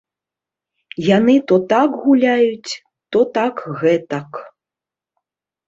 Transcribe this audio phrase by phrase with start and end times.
[1.17, 2.71] Яны то так гуляюць,
[3.13, 3.55] то так
[3.85, 4.31] гэтак.